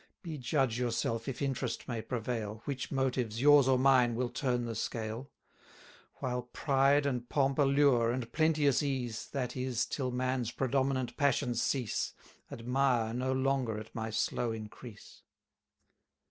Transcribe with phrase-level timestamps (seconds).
[0.23, 4.73] Be judge yourself, if interest may prevail, Which motives, yours or mine, will turn the
[4.73, 5.29] scale.
[6.15, 12.13] While pride and pomp allure, and plenteous ease, That is, till man's predominant passions cease,
[12.51, 15.21] Admire no longer at my slow increase.